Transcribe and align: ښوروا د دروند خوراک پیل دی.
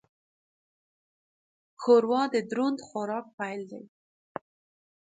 ښوروا 1.81 2.21
د 2.33 2.35
دروند 2.49 2.79
خوراک 2.87 3.25
پیل 3.37 3.61
دی. 3.71 3.83